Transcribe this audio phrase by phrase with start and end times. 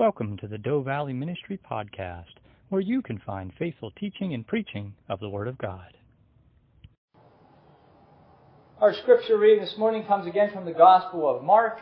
[0.00, 2.32] Welcome to the Doe Valley Ministry Podcast,
[2.70, 5.92] where you can find faithful teaching and preaching of the Word of God.
[8.80, 11.80] Our scripture reading this morning comes again from the Gospel of Mark,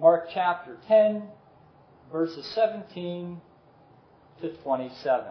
[0.00, 1.22] Mark chapter 10,
[2.10, 3.40] verses 17
[4.40, 5.26] to 27.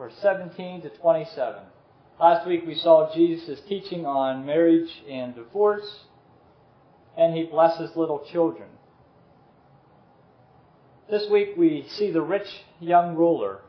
[0.00, 1.62] Verse 17 to 27.
[2.18, 6.04] Last week we saw Jesus' teaching on marriage and divorce,
[7.18, 8.70] and he blesses little children.
[11.10, 12.46] This week we see the rich
[12.80, 13.60] young ruler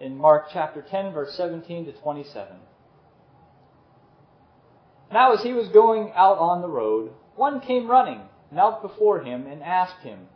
[0.00, 2.56] in Mark chapter 10, verse 17 to 27.
[5.12, 9.46] Now, as he was going out on the road, one came running, knelt before him,
[9.46, 10.28] and asked him,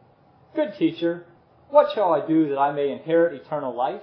[0.54, 1.24] Good teacher,
[1.70, 4.02] what shall I do that I may inherit eternal life?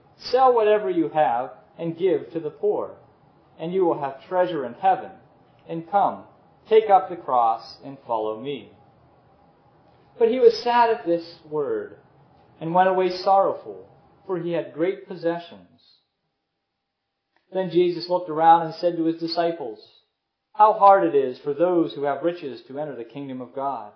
[0.25, 2.95] sell whatever you have, and give to the poor,
[3.59, 5.11] and you will have treasure in heaven.
[5.67, 6.23] And come,
[6.69, 8.71] take up the cross and follow me.
[10.19, 11.97] But he was sad at this word,
[12.59, 13.89] and went away sorrowful,
[14.27, 15.67] for he had great possessions.
[17.51, 19.79] Then Jesus looked around and said to his disciples,
[20.53, 23.91] How hard it is for those who have riches to enter the kingdom of God.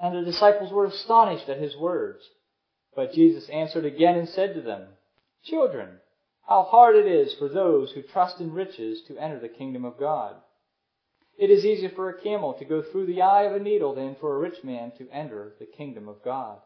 [0.00, 2.22] And the disciples were astonished at his words.
[2.94, 4.88] But Jesus answered again and said to them,
[5.44, 6.00] Children,
[6.42, 9.98] how hard it is for those who trust in riches to enter the kingdom of
[9.98, 10.36] God.
[11.38, 14.14] It is easier for a camel to go through the eye of a needle than
[14.16, 16.58] for a rich man to enter the kingdom of God.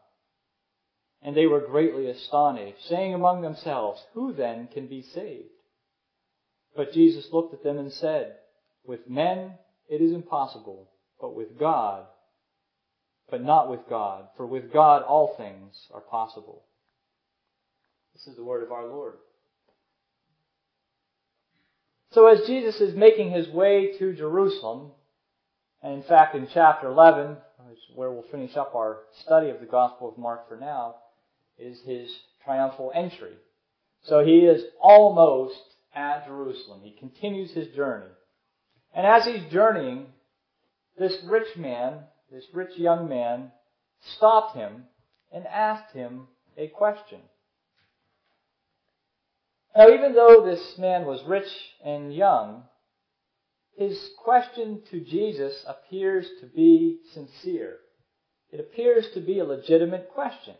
[1.21, 5.49] And they were greatly astonished, saying among themselves, Who then can be saved?
[6.75, 8.35] But Jesus looked at them and said,
[8.85, 9.53] With men
[9.89, 10.89] it is impossible,
[11.19, 12.05] but with God,
[13.29, 16.63] but not with God, for with God all things are possible.
[18.17, 19.13] This is the word of our Lord.
[22.13, 24.89] So as Jesus is making his way to Jerusalem,
[25.83, 27.37] and in fact in chapter 11,
[27.93, 30.95] where we'll finish up our study of the Gospel of Mark for now,
[31.59, 32.09] is his
[32.43, 33.33] triumphal entry.
[34.05, 35.59] So he is almost
[35.93, 36.81] at Jerusalem.
[36.83, 38.09] He continues his journey.
[38.95, 40.07] And as he's journeying,
[40.97, 41.99] this rich man,
[42.31, 43.51] this rich young man,
[44.15, 44.85] stopped him
[45.31, 46.27] and asked him
[46.57, 47.19] a question.
[49.75, 51.49] Now, even though this man was rich
[51.83, 52.63] and young,
[53.77, 57.77] his question to Jesus appears to be sincere.
[58.51, 60.55] It appears to be a legitimate question.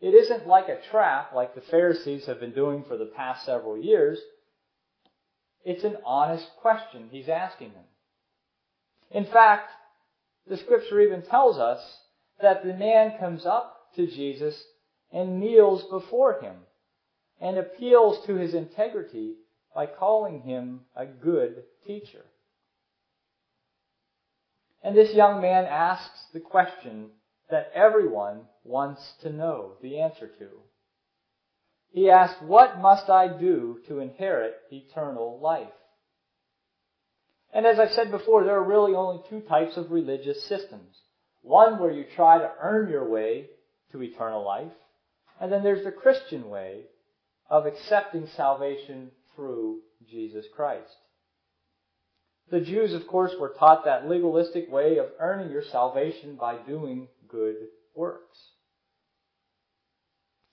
[0.00, 3.76] It isn't like a trap like the Pharisees have been doing for the past several
[3.76, 4.20] years.
[5.64, 7.84] It's an honest question he's asking them.
[9.10, 9.70] In fact,
[10.46, 11.80] the scripture even tells us
[12.40, 14.62] that the man comes up to Jesus
[15.10, 16.54] and kneels before him
[17.40, 19.34] and appeals to his integrity
[19.74, 22.24] by calling him a good teacher.
[24.82, 27.10] And this young man asks the question
[27.50, 30.48] that everyone wants to know the answer to.
[31.90, 35.68] He asks, What must I do to inherit eternal life?
[37.52, 40.96] And as I've said before, there are really only two types of religious systems.
[41.42, 43.46] One where you try to earn your way
[43.92, 44.72] to eternal life,
[45.40, 46.82] and then there's the Christian way
[47.48, 50.96] of accepting salvation through Jesus Christ.
[52.50, 57.08] The Jews, of course, were taught that legalistic way of earning your salvation by doing
[57.28, 57.56] good
[57.94, 58.38] works.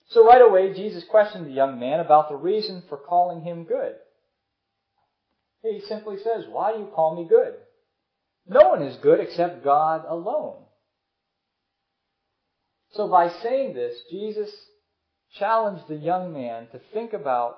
[0.08, 3.94] So right away, Jesus questioned the young man about the reason for calling him good.
[5.62, 7.54] He simply says, Why do you call me good?
[8.46, 10.56] No one is good except God alone.
[12.92, 14.50] So by saying this, Jesus
[15.38, 17.56] challenged the young man to think about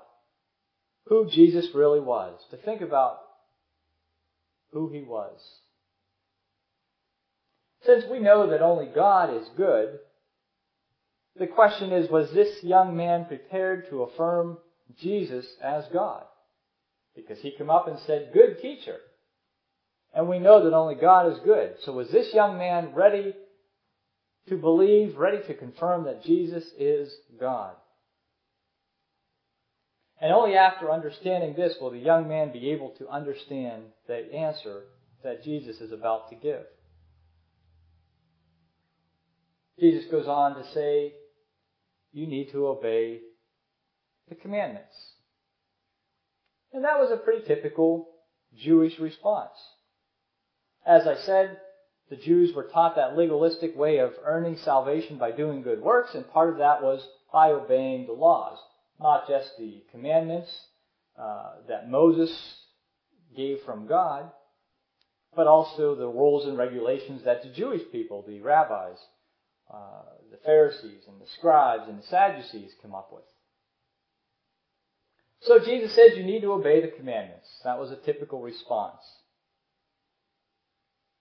[1.07, 3.19] who Jesus really was, to think about
[4.73, 5.39] who he was.
[7.85, 9.99] Since we know that only God is good,
[11.37, 14.59] the question is, was this young man prepared to affirm
[14.99, 16.25] Jesus as God?
[17.15, 18.97] Because he came up and said, good teacher.
[20.15, 21.75] And we know that only God is good.
[21.85, 23.35] So was this young man ready
[24.49, 27.75] to believe, ready to confirm that Jesus is God?
[30.21, 34.85] And only after understanding this will the young man be able to understand the answer
[35.23, 36.63] that Jesus is about to give.
[39.81, 41.15] Jesus goes on to say,
[42.13, 43.21] you need to obey
[44.29, 44.95] the commandments.
[46.73, 48.09] And that was a pretty typical
[48.57, 49.53] Jewish response.
[50.87, 51.59] As I said,
[52.11, 56.29] the Jews were taught that legalistic way of earning salvation by doing good works, and
[56.29, 58.59] part of that was by obeying the laws.
[59.01, 60.51] Not just the commandments
[61.19, 62.31] uh, that Moses
[63.37, 64.31] gave from God,
[65.35, 68.99] but also the rules and regulations that the Jewish people, the rabbis,
[69.73, 73.25] uh, the Pharisees and the scribes and the Sadducees come up with.
[75.41, 77.49] So Jesus says you need to obey the commandments.
[77.65, 79.03] That was a typical response.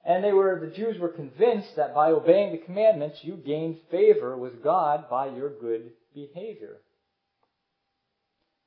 [0.06, 4.36] And they were, the Jews were convinced that by obeying the commandments, you gained favor
[4.36, 6.78] with God by your good behavior.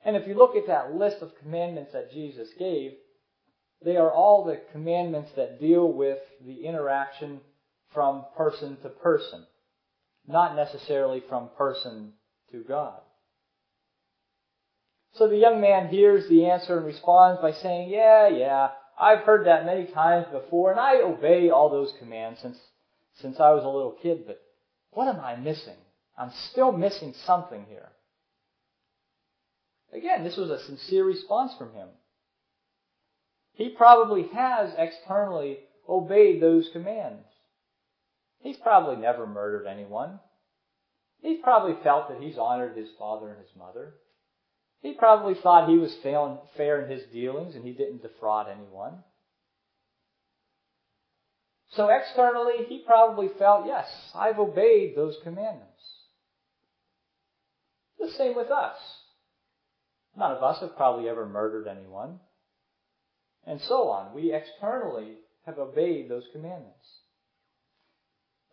[0.04, 2.92] And if you look at that list of commandments that Jesus gave,
[3.84, 7.40] they are all the commandments that deal with the interaction
[7.92, 9.44] from person to person,
[10.26, 12.12] not necessarily from person
[12.52, 13.00] to God.
[15.14, 19.46] So the young man hears the answer and responds by saying, Yeah, yeah, I've heard
[19.46, 22.58] that many times before, and I obey all those commands since,
[23.20, 24.40] since I was a little kid, but
[24.90, 25.76] what am I missing?
[26.16, 27.90] I'm still missing something here.
[29.92, 31.88] Again, this was a sincere response from him.
[33.52, 35.58] He probably has externally
[35.88, 37.24] obeyed those commands.
[38.40, 40.20] He's probably never murdered anyone.
[41.20, 43.94] He's probably felt that he's honored his father and his mother.
[44.82, 49.02] He probably thought he was fair in his dealings and he didn't defraud anyone.
[51.70, 55.72] So externally, he probably felt, yes, I've obeyed those commandments.
[57.98, 58.76] The same with us.
[60.16, 62.20] None of us have probably ever murdered anyone.
[63.46, 64.14] And so on.
[64.14, 66.86] We externally have obeyed those commandments.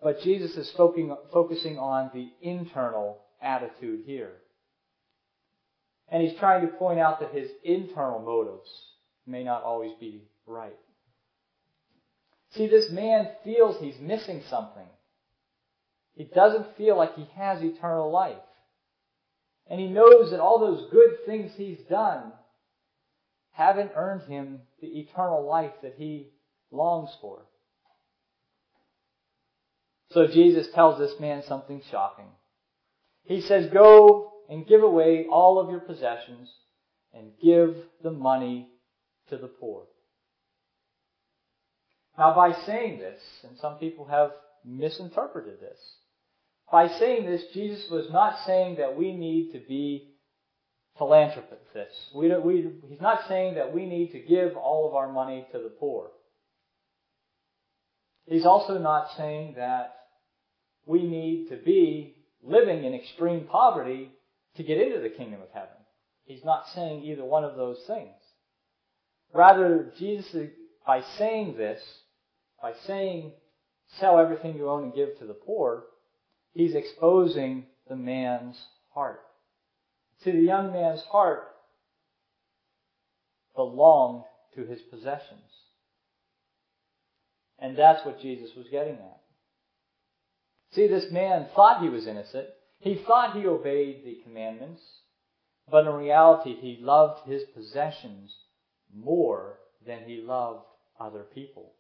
[0.01, 4.33] But Jesus is focusing on the internal attitude here.
[6.13, 8.69] And he's trying to point out that his internal motives
[9.25, 10.77] may not always be right.
[12.51, 14.85] See, this man feels he's missing something.
[16.13, 18.35] He doesn't feel like he has eternal life.
[19.67, 22.31] And he knows that all those good things he's done
[23.53, 26.27] haven't earned him the eternal life that he
[26.69, 27.39] longs for.
[30.11, 32.27] So Jesus tells this man something shocking.
[33.23, 36.49] He says, Go and give away all of your possessions
[37.13, 38.69] and give the money
[39.29, 39.83] to the poor.
[42.17, 44.31] Now, by saying this, and some people have
[44.65, 45.79] misinterpreted this,
[46.71, 50.13] by saying this, Jesus was not saying that we need to be
[50.97, 52.09] philanthropists.
[52.15, 55.45] We don't, we, he's not saying that we need to give all of our money
[55.51, 56.11] to the poor.
[58.25, 59.95] He's also not saying that
[60.85, 64.11] we need to be living in extreme poverty
[64.55, 65.69] to get into the kingdom of heaven.
[66.25, 68.13] He's not saying either one of those things.
[69.33, 70.49] Rather, Jesus,
[70.85, 71.81] by saying this,
[72.61, 73.31] by saying,
[73.99, 75.85] sell everything you own and give to the poor,
[76.53, 78.61] he's exposing the man's
[78.93, 79.21] heart.
[80.23, 81.49] See, the young man's heart
[83.55, 84.23] belonged
[84.55, 85.41] to his possessions.
[87.59, 89.21] And that's what Jesus was getting at.
[90.73, 92.47] See, this man thought he was innocent.
[92.83, 94.81] He thought he obeyed the commandments,
[95.71, 98.35] but in reality he loved his possessions
[98.93, 100.65] more than he loved
[100.99, 101.75] other people.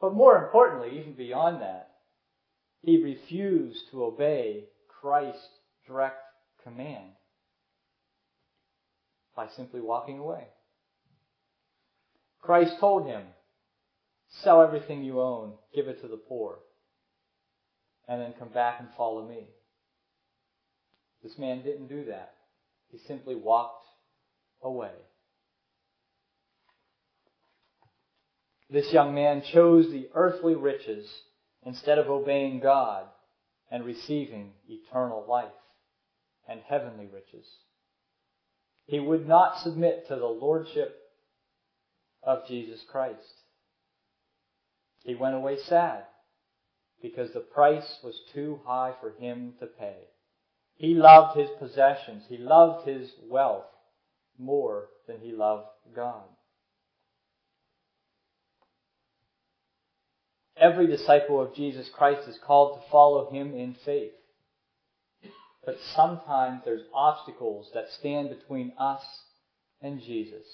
[0.00, 1.88] But more importantly, even beyond that,
[2.82, 4.64] he refused to obey
[5.00, 5.48] Christ's
[5.86, 6.20] direct
[6.64, 7.12] command
[9.36, 10.48] by simply walking away.
[12.40, 13.22] Christ told him,
[14.28, 16.58] sell everything you own, give it to the poor
[18.08, 19.48] and then come back and follow me.
[21.22, 22.32] This man didn't do that.
[22.90, 23.86] He simply walked
[24.62, 24.92] away.
[28.70, 31.06] This young man chose the earthly riches
[31.64, 33.04] instead of obeying God
[33.70, 35.46] and receiving eternal life
[36.48, 37.46] and heavenly riches.
[38.86, 40.96] He would not submit to the lordship
[42.22, 43.42] of Jesus Christ.
[45.04, 46.04] He went away sad
[47.02, 49.96] because the price was too high for him to pay.
[50.76, 52.24] He loved his possessions.
[52.28, 53.66] He loved his wealth
[54.38, 56.24] more than he loved God.
[60.56, 64.12] Every disciple of Jesus Christ is called to follow him in faith.
[65.64, 69.02] But sometimes there's obstacles that stand between us
[69.80, 70.46] and Jesus.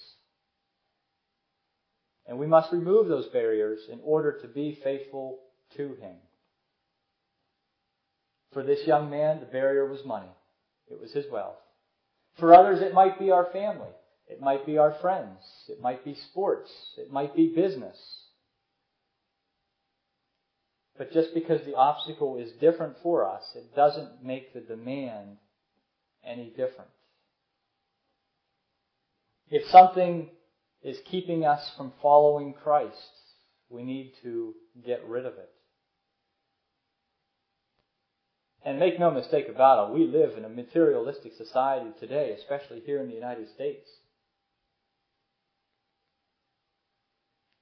[2.27, 5.41] And we must remove those barriers in order to be faithful
[5.77, 6.17] to Him.
[8.55, 10.31] For this young man, the barrier was money.
[10.89, 11.57] It was his wealth.
[12.39, 13.91] For others, it might be our family.
[14.29, 15.39] It might be our friends.
[15.69, 16.71] It might be sports.
[16.97, 17.99] It might be business.
[20.97, 25.39] But just because the obstacle is different for us, it doesn't make the demand
[26.25, 26.91] any different.
[29.51, 30.31] If something
[30.83, 32.97] is keeping us from following Christ,
[33.69, 34.55] we need to
[34.87, 35.51] get rid of it.
[38.65, 42.99] And make no mistake about it, we live in a materialistic society today, especially here
[42.99, 43.87] in the United States.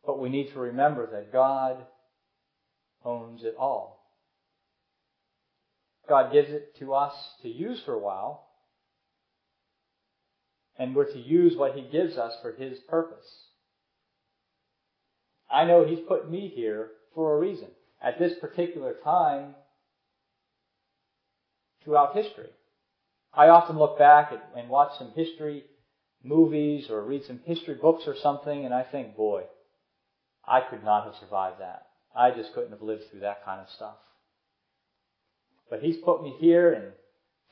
[0.06, 1.78] But we need to remember that God
[3.04, 3.98] owns it all.
[6.08, 8.46] God gives it to us to use for a while,
[10.78, 13.46] and we're to use what He gives us for His purpose.
[15.50, 17.68] I know He's put me here for a reason.
[18.00, 19.54] At this particular time
[21.84, 22.50] throughout history.
[23.34, 25.64] I often look back at, and watch some history
[26.22, 29.44] movies or read some history books or something, and I think, boy,
[30.46, 31.86] I could not have survived that.
[32.14, 33.96] I just couldn't have lived through that kind of stuff.
[35.70, 36.92] But He's put me here, and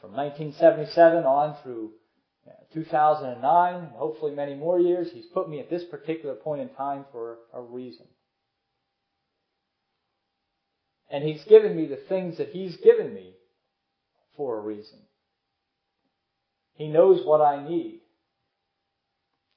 [0.00, 1.92] from 1977 on through
[2.74, 7.04] 2009, and hopefully many more years, He's put me at this particular point in time
[7.10, 8.06] for a reason.
[11.10, 13.34] And He's given me the things that He's given me
[14.40, 15.00] for a reason.
[16.72, 18.00] He knows what I need.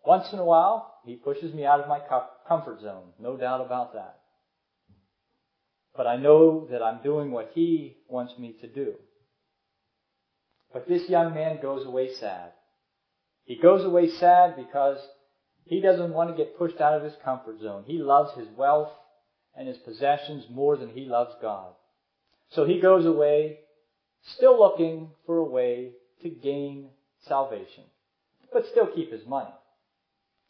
[0.06, 2.02] Once in a while, He pushes me out of my
[2.50, 3.14] comfort zone.
[3.18, 4.20] No doubt about that.
[5.96, 8.96] But I know that I'm doing what He wants me to do.
[10.74, 12.52] But this young man goes away sad.
[13.46, 14.98] He goes away sad because
[15.64, 17.86] he doesn't want to get pushed out of his comfort zone.
[17.88, 18.92] He loves his wealth
[19.56, 21.72] and his possessions more than he loves God.
[22.50, 23.60] So he goes away
[24.24, 26.88] still looking for a way to gain
[27.28, 27.84] salvation,
[28.52, 29.54] but still keep his money.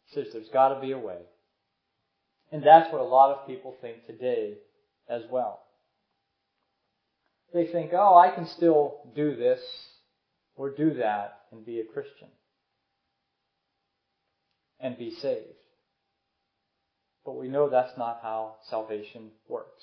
[0.06, 1.18] He says there's got to be a way.
[2.52, 4.54] And that's what a lot of people think today
[5.08, 5.60] as well.
[7.52, 9.60] They think, oh, I can still do this
[10.56, 12.28] or do that and be a Christian
[14.80, 15.46] and be saved.
[17.24, 19.82] But we know that's not how salvation works.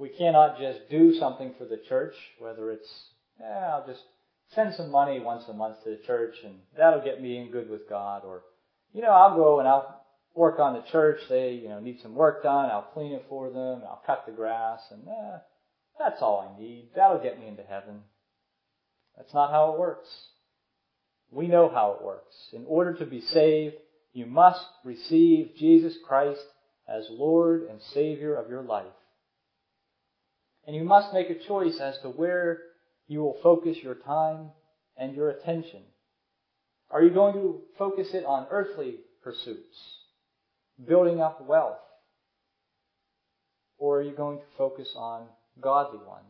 [0.00, 2.88] We cannot just do something for the church, whether it's,
[3.38, 4.00] yeah, I'll just
[4.54, 7.68] send some money once a month to the church and that'll get me in good
[7.68, 8.40] with God, or,
[8.94, 10.02] you know, I'll go and I'll
[10.34, 11.20] work on the church.
[11.28, 12.70] They, you know, need some work done.
[12.70, 13.82] I'll clean it for them.
[13.86, 15.38] I'll cut the grass and, eh,
[15.98, 16.88] that's all I need.
[16.96, 18.00] That'll get me into heaven.
[19.18, 20.08] That's not how it works.
[21.30, 22.34] We know how it works.
[22.54, 23.76] In order to be saved,
[24.14, 26.40] you must receive Jesus Christ
[26.88, 28.86] as Lord and Savior of your life.
[30.66, 32.60] And you must make a choice as to where
[33.06, 34.50] you will focus your time
[34.96, 35.82] and your attention.
[36.90, 39.76] Are you going to focus it on earthly pursuits,
[40.86, 41.78] building up wealth?
[43.78, 45.26] Or are you going to focus on
[45.60, 46.24] godly ones?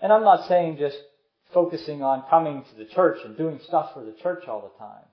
[0.00, 0.98] And I'm not saying just
[1.54, 5.04] focusing on coming to the church and doing stuff for the church all the time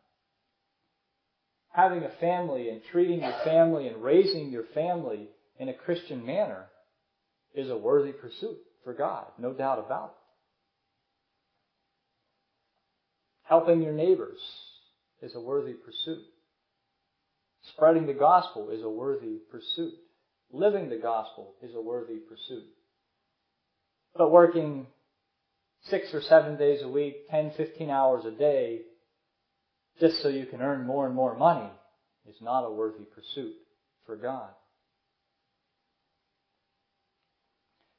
[1.71, 5.27] having a family and treating your family and raising your family
[5.59, 6.65] in a Christian manner
[7.53, 10.15] is a worthy pursuit for God, no doubt about it.
[13.43, 14.39] Helping your neighbors
[15.21, 16.23] is a worthy pursuit.
[17.73, 19.93] Spreading the gospel is a worthy pursuit.
[20.51, 22.65] Living the gospel is a worthy pursuit.
[24.15, 24.87] But working
[25.83, 28.81] six or seven days a week, 10, 15 hours a day
[29.99, 31.69] just so you can earn more and more money
[32.27, 33.53] is not a worthy pursuit
[34.05, 34.49] for God.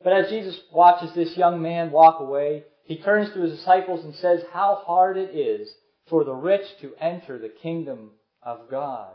[0.02, 4.14] But as Jesus watches this young man walk away, he turns to his disciples and
[4.16, 5.68] says how hard it is
[6.08, 8.10] for the rich to enter the kingdom
[8.42, 9.10] of God.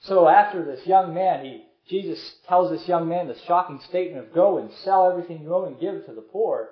[0.00, 4.34] So after this young man, he, Jesus tells this young man the shocking statement of
[4.34, 6.68] go and sell everything you own and give to the poor.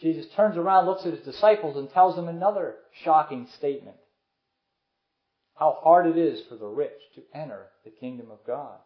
[0.00, 3.96] Jesus turns around, looks at his disciples, and tells them another shocking statement.
[5.54, 8.78] How hard it is for the rich to enter the kingdom of God.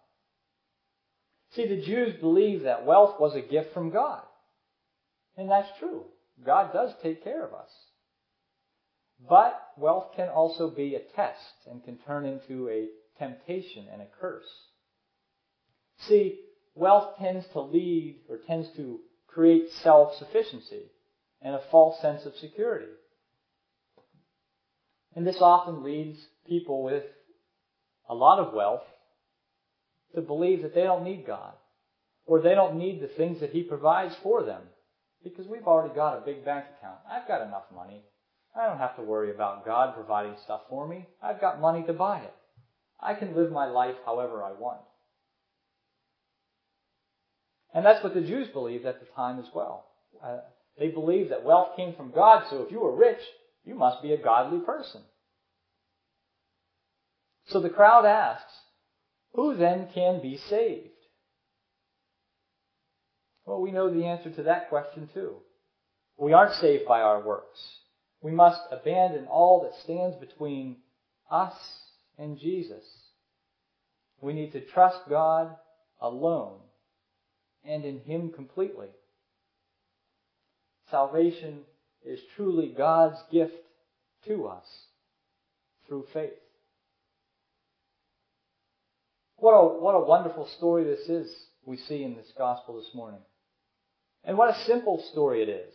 [1.55, 4.23] See, the Jews believed that wealth was a gift from God.
[5.37, 6.05] And that's true.
[6.45, 7.71] God does take care of us.
[9.29, 12.87] But wealth can also be a test and can turn into a
[13.19, 14.49] temptation and a curse.
[16.09, 16.39] See,
[16.75, 20.85] wealth tends to lead or tends to create self-sufficiency
[21.43, 22.93] and a false sense of security.
[25.15, 27.05] And this often leads people with
[28.09, 28.83] a lot of wealth
[30.15, 31.55] to believe that they don't need God
[32.27, 34.63] or they don't need the things that He provides for them
[35.23, 36.99] because we've already got a big bank account.
[37.11, 38.03] I've got enough money.
[38.57, 41.07] I don't have to worry about God providing stuff for me.
[41.23, 42.35] I've got money to buy it.
[43.01, 44.81] I can live my life however I want.
[47.73, 49.87] And that's what the Jews believed at the time as well.
[50.23, 50.39] Uh,
[50.79, 53.21] they believed that wealth came from God, so if you were rich,
[53.65, 55.03] you must be a godly person.
[57.49, 58.53] So the crowd asks,
[59.35, 60.89] Who then can be saved?
[63.45, 65.37] Well, we know the answer to that question too.
[66.17, 67.59] We aren't saved by our works.
[68.21, 70.77] We must abandon all that stands between
[71.31, 71.55] us
[72.19, 72.85] and Jesus.
[74.21, 75.57] We need to trust God
[76.01, 76.59] alone
[77.65, 78.89] and in Him completely.
[80.91, 81.61] Salvation
[82.05, 83.55] is truly God's gift
[84.27, 84.65] to us
[85.87, 86.31] through faith.
[89.37, 93.21] What a, what a wonderful story this is we see in this gospel this morning.
[94.25, 95.75] And what a simple story it is.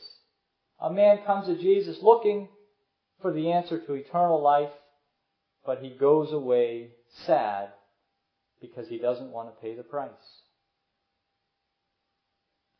[0.79, 2.49] A man comes to Jesus looking
[3.21, 4.71] for the answer to eternal life,
[5.65, 6.89] but he goes away
[7.25, 7.69] sad
[8.61, 10.11] because he doesn't want to pay the price.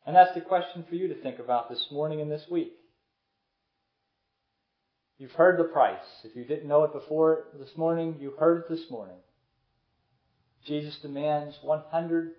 [0.06, 2.72] And that's the question for you to think about this morning and this week.
[5.18, 5.98] You've heard the price.
[6.24, 9.16] If you didn't know it before this morning, you heard it this morning.
[10.64, 12.32] Jesus demands 100%.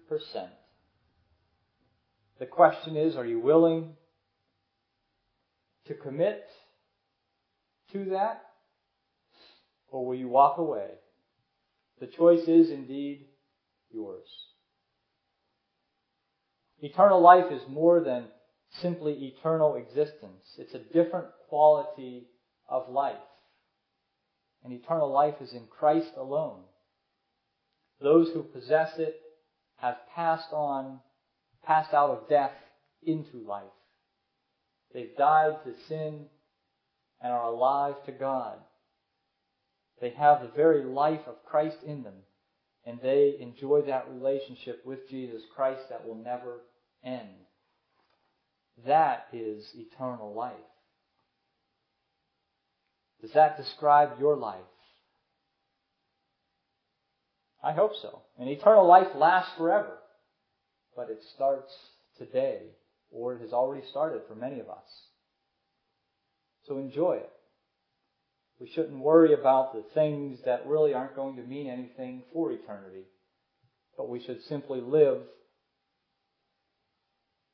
[2.39, 3.95] The question is, are you willing
[5.87, 6.45] to commit
[7.91, 8.43] to that?
[9.89, 10.87] Or will you walk away?
[11.99, 13.25] The choice is indeed
[13.91, 14.27] yours.
[16.79, 18.25] Eternal life is more than
[18.81, 20.55] simply eternal existence.
[20.57, 22.27] It's a different quality
[22.69, 23.15] of life.
[24.63, 26.61] And eternal life is in Christ alone.
[28.01, 29.15] Those who possess it
[29.77, 30.99] have passed on,
[31.65, 32.51] passed out of death
[33.03, 33.63] into life.
[34.93, 36.25] They've died to sin
[37.21, 38.57] and are alive to God.
[39.99, 42.13] They have the very life of Christ in them
[42.87, 46.61] and they enjoy that relationship with Jesus Christ that will never
[47.03, 47.27] end.
[48.85, 50.53] That is eternal life.
[53.21, 54.61] Does that describe your life?
[57.61, 58.21] I hope so.
[58.39, 59.97] And eternal life lasts forever.
[60.95, 61.73] But it starts
[62.17, 62.61] today,
[63.11, 64.87] or it has already started for many of us.
[66.67, 67.31] So enjoy it.
[68.59, 73.03] We shouldn't worry about the things that really aren't going to mean anything for eternity.
[73.95, 75.21] But we should simply live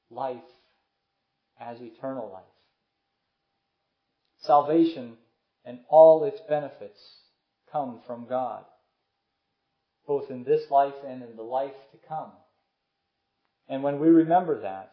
[0.10, 0.38] life
[1.60, 2.44] as eternal life.
[4.42, 5.18] Salvation
[5.66, 7.00] and all its benefits
[7.72, 8.64] come from God,
[10.06, 12.32] both in this life and in the life to come.
[13.68, 14.92] And when we remember that,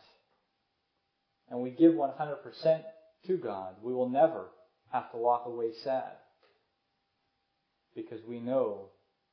[1.50, 2.82] and we give 100%
[3.26, 4.46] to God, we will never
[4.92, 6.12] have to walk away sad
[7.94, 8.86] because we know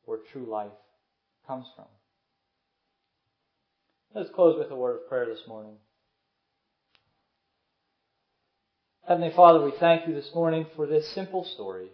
[0.06, 0.72] where true life
[1.46, 1.86] comes from.
[4.14, 5.76] Let's close with a word of prayer this morning.
[9.08, 11.90] Heavenly Father, we thank you this morning for this simple story.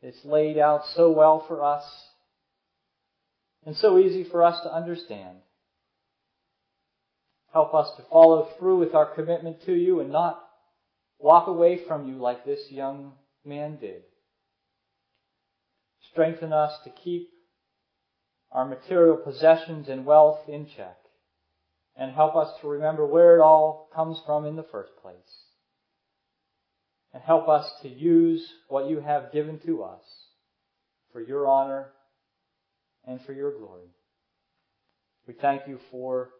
[0.00, 1.84] It's laid out so well for us
[3.66, 5.38] and so easy for us to understand.
[7.52, 10.47] Help us to follow through with our commitment to you and not
[11.18, 13.12] walk away from you like this young
[13.44, 14.02] man did.
[16.12, 17.28] Strengthen us to keep
[18.52, 20.96] our material possessions and wealth in check
[21.96, 25.14] and help us to remember where it all comes from in the first place.
[27.12, 30.02] And help us to use what you have given to us
[31.12, 31.88] for your honor
[33.06, 33.88] and for your glory.
[35.26, 36.30] We thank you for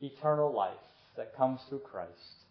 [0.00, 0.72] eternal life
[1.16, 2.43] that comes through Christ.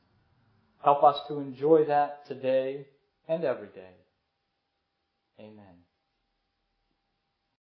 [0.84, 2.86] Help us to enjoy that today
[3.28, 3.96] and every day.
[5.40, 5.83] Amen.